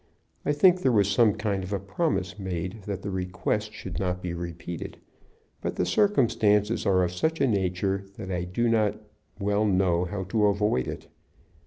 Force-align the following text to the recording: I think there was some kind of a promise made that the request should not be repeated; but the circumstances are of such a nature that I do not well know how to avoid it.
I 0.43 0.51
think 0.51 0.81
there 0.81 0.91
was 0.91 1.11
some 1.11 1.35
kind 1.35 1.63
of 1.63 1.71
a 1.71 1.79
promise 1.79 2.39
made 2.39 2.81
that 2.87 3.03
the 3.03 3.11
request 3.11 3.71
should 3.71 3.99
not 3.99 4.19
be 4.19 4.33
repeated; 4.33 4.97
but 5.61 5.75
the 5.75 5.85
circumstances 5.85 6.87
are 6.87 7.03
of 7.03 7.11
such 7.11 7.39
a 7.39 7.45
nature 7.45 8.05
that 8.17 8.31
I 8.31 8.45
do 8.45 8.67
not 8.67 8.99
well 9.39 9.63
know 9.63 10.05
how 10.05 10.23
to 10.23 10.47
avoid 10.47 10.87
it. 10.87 11.07